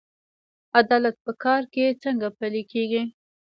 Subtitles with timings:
[0.79, 3.03] عدالت په کار کې څنګه پلی کیږي؟